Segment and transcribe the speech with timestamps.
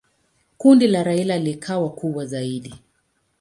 [0.57, 2.73] Kundi la Raila likawa kubwa zaidi.